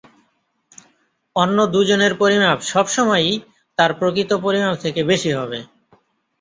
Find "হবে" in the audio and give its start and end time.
5.37-5.59